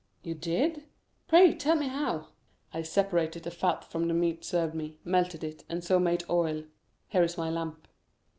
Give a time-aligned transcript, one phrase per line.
[0.23, 0.85] "You did?
[1.27, 2.29] Pray tell me how."
[2.73, 6.23] "I separated the fat from the meat served to me, melted it, and so made
[6.27, 7.87] oil—here is my lamp."